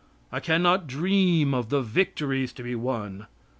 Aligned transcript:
I 0.31 0.39
can 0.39 0.63
not 0.63 0.87
dream 0.87 1.53
of 1.53 1.69
the 1.69 1.83
victories 1.83 2.51
to 2.53 2.63
be 2.63 2.73
won. 2.73 3.27